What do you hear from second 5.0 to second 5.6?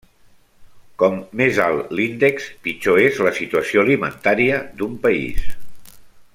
país.